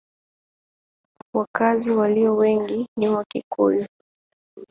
[1.33, 3.85] Wakazi walio wengi ni Wakikuyu.